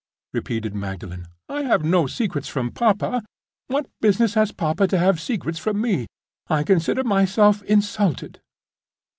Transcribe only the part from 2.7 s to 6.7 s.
papa—what business has papa to have secrets from me! I